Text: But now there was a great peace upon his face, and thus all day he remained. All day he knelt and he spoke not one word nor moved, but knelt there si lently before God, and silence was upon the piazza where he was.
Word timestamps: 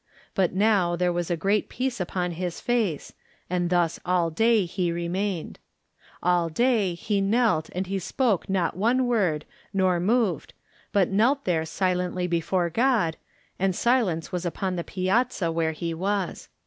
But 0.33 0.51
now 0.55 0.95
there 0.95 1.13
was 1.13 1.29
a 1.29 1.37
great 1.37 1.69
peace 1.69 1.99
upon 1.99 2.31
his 2.31 2.59
face, 2.59 3.13
and 3.51 3.69
thus 3.69 3.99
all 4.03 4.31
day 4.31 4.65
he 4.65 4.91
remained. 4.91 5.59
All 6.23 6.49
day 6.49 6.95
he 6.95 7.21
knelt 7.21 7.69
and 7.75 7.85
he 7.85 7.99
spoke 7.99 8.49
not 8.49 8.75
one 8.75 9.05
word 9.05 9.45
nor 9.71 9.99
moved, 9.99 10.55
but 10.91 11.09
knelt 11.11 11.45
there 11.45 11.65
si 11.65 11.85
lently 11.93 12.27
before 12.27 12.71
God, 12.71 13.15
and 13.59 13.75
silence 13.75 14.31
was 14.31 14.43
upon 14.43 14.75
the 14.75 14.83
piazza 14.83 15.51
where 15.51 15.71
he 15.73 15.93
was. 15.93 16.49